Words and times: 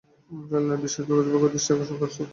Rail 0.51 0.67
ও 0.69 0.83
বিশ্ববিদ্যালয় 0.83 1.23
কর্তৃপক্ষের 1.23 1.53
দৃষ্টি 1.53 1.69
আকর্ষণ 1.73 1.97
করছি। 2.01 2.21